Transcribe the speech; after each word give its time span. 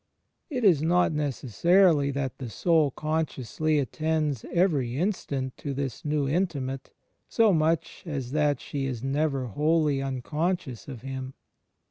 It 0.49 0.63
is 0.63 0.81
not, 0.81 1.11
necessarily, 1.11 2.09
that 2.09 2.39
the 2.39 2.49
soul 2.49 2.89
consciously 2.89 3.77
attends 3.77 4.43
every 4.51 4.97
instant 4.97 5.55
to 5.57 5.75
this 5.75 6.03
new 6.03 6.27
intimate, 6.27 6.89
so 7.29 7.53
much 7.53 8.01
as 8.07 8.31
that 8.31 8.59
she 8.59 8.87
is 8.87 9.03
never 9.03 9.45
wholly 9.45 9.99
imconsdous 9.99 10.87
of 10.87 11.03
Him. 11.03 11.35